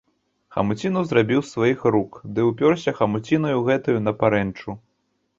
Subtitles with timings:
[0.53, 4.75] Хамуціну зрабіў з сваіх рук, ды ўспёрся хамуцінаю гэтаю на парэнчу.